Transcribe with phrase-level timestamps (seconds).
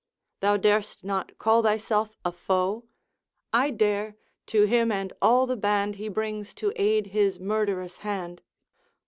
[0.39, 2.85] 'Thou dar'st not call thyself a foe?'
[3.53, 4.15] 'I dare!
[4.47, 8.41] to him and all the band He brings to aid his murderous hand.'